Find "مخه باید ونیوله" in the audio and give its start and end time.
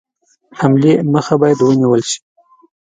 1.13-2.03